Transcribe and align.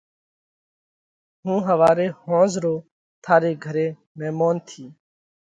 هُون 1.43 1.59
ۿواري 1.69 2.07
ۿونز 2.25 2.53
رو 2.63 2.75
ٿاري 3.23 3.51
گھري 3.65 3.87
ميمونَ 4.17 4.55
ٿِيه۔ 4.67 4.89